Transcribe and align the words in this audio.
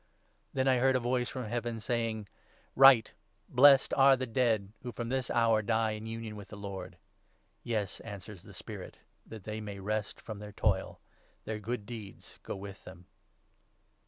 Then 0.51 0.67
I 0.67 0.77
heard 0.79 0.95
a 0.95 0.99
voice 0.99 1.29
from 1.29 1.43
Heaven 1.45 1.79
saying' 1.79 2.27
Write 2.85 3.13
—"Blessed 3.57 3.91
13 3.91 4.01
are 4.03 4.17
the 4.17 4.25
dead 4.25 4.73
who 4.81 4.91
from 4.91 5.09
this 5.09 5.29
hour 5.29 5.61
die 5.61 5.91
in 5.91 6.07
union 6.07 6.35
with 6.35 6.47
the 6.47 6.57
Lord."" 6.57 6.97
Yes," 7.63 7.99
answers 7.99 8.41
the 8.41 8.55
Spirit, 8.55 8.97
"that 9.27 9.43
they 9.43 9.61
may 9.61 9.77
rest 9.79 10.19
from 10.19 10.39
their 10.39 10.53
toil. 10.53 10.99
Their 11.45 11.59
good 11.59 11.85
deeds 11.85 12.39
go 12.41 12.55
with 12.55 12.83
them."' 12.83 13.05